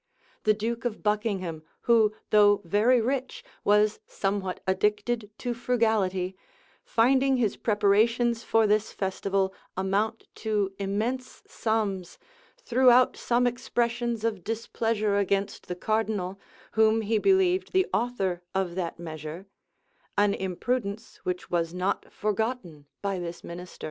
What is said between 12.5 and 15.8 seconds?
threw out some expressions of displeasure against the